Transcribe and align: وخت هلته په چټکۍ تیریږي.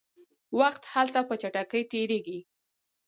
وخت 0.59 0.83
هلته 0.93 1.19
په 1.27 1.35
چټکۍ 1.41 1.83
تیریږي. 1.91 2.39